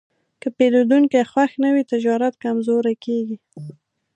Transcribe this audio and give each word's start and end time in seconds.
که 0.41 0.47
پیرودونکی 0.57 1.29
خوښ 1.31 1.51
نه 1.63 1.69
وي، 1.73 1.83
تجارت 1.93 2.33
کمزوری 2.43 2.95
کېږي. 3.05 3.37